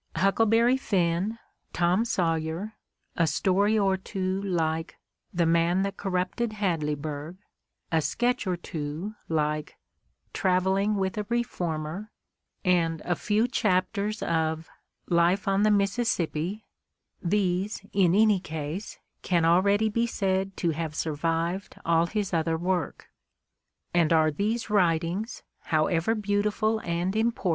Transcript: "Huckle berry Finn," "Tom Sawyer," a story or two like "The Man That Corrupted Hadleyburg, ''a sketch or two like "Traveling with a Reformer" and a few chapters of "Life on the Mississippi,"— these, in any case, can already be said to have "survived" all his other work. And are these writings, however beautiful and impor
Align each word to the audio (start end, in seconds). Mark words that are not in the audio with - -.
"Huckle 0.15 0.47
berry 0.47 0.77
Finn," 0.77 1.37
"Tom 1.73 2.05
Sawyer," 2.05 2.73
a 3.15 3.27
story 3.27 3.77
or 3.77 3.97
two 3.97 4.41
like 4.41 4.95
"The 5.31 5.45
Man 5.45 5.83
That 5.83 5.95
Corrupted 5.97 6.53
Hadleyburg, 6.53 7.37
''a 7.91 8.01
sketch 8.01 8.47
or 8.47 8.57
two 8.57 9.13
like 9.29 9.77
"Traveling 10.33 10.95
with 10.95 11.19
a 11.19 11.27
Reformer" 11.29 12.11
and 12.65 13.01
a 13.05 13.13
few 13.15 13.47
chapters 13.47 14.23
of 14.23 14.67
"Life 15.07 15.47
on 15.47 15.61
the 15.61 15.69
Mississippi,"— 15.69 16.65
these, 17.33 17.85
in 17.93 18.15
any 18.15 18.39
case, 18.39 18.97
can 19.21 19.45
already 19.45 19.87
be 19.87 20.07
said 20.07 20.57
to 20.57 20.71
have 20.71 20.95
"survived" 20.95 21.75
all 21.85 22.07
his 22.07 22.33
other 22.33 22.57
work. 22.57 23.11
And 23.93 24.11
are 24.11 24.31
these 24.31 24.67
writings, 24.67 25.43
however 25.69 26.15
beautiful 26.15 26.79
and 26.83 27.13
impor 27.13 27.35